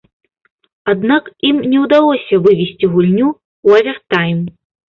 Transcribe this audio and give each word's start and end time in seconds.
Аднак 0.93 1.23
ім 1.51 1.59
не 1.73 1.77
ўдалося 1.83 2.41
вывесці 2.47 2.91
гульню 2.97 3.29
ў 3.33 3.83
авертайм. 3.83 4.39